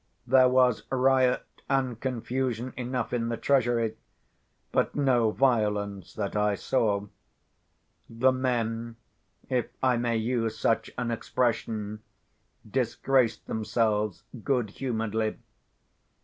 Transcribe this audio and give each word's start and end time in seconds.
There 0.25 0.49
was 0.49 0.81
riot 0.89 1.45
and 1.69 1.99
confusion 2.01 2.73
enough 2.75 3.13
in 3.13 3.29
the 3.29 3.37
treasury, 3.37 3.97
but 4.71 4.95
no 4.95 5.29
violence 5.29 6.15
that 6.15 6.35
I 6.35 6.55
saw. 6.55 7.05
The 8.09 8.31
men 8.31 8.95
(if 9.47 9.67
I 9.83 9.97
may 9.97 10.17
use 10.17 10.57
such 10.57 10.89
an 10.97 11.11
expression) 11.11 12.01
disgraced 12.67 13.45
themselves 13.45 14.23
good 14.43 14.71
humouredly. 14.71 15.37